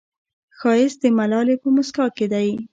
ښایست 0.57 0.97
د 1.03 1.05
ملالې 1.17 1.55
په 1.61 1.67
موسکا 1.75 2.05
کې 2.15 2.25
دی 2.33 2.49